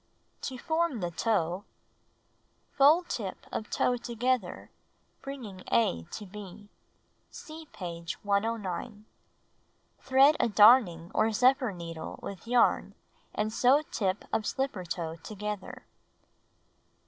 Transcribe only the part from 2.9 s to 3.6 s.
tip